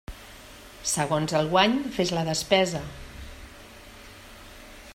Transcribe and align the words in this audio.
Segons 0.91 1.35
el 1.39 1.49
guany 1.51 1.75
fes 1.97 2.13
la 2.19 2.23
despesa. 2.31 2.81